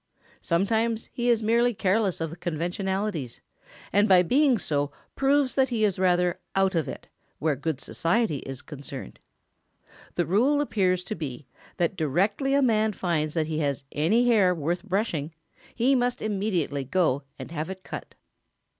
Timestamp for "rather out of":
5.99-6.87